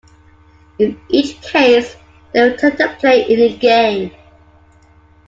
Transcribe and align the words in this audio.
In 0.79 0.99
each 1.09 1.39
case 1.41 1.95
they 2.31 2.41
returned 2.49 2.79
to 2.79 2.89
play 2.99 3.21
in 3.31 3.39
the 3.39 3.55
game. 3.55 4.09